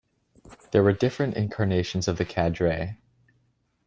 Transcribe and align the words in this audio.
There 0.71 0.81
were 0.81 0.93
different 0.93 1.35
incarnations 1.37 2.07
of 2.07 2.17
the 2.17 2.25
Cadre. 2.25 2.97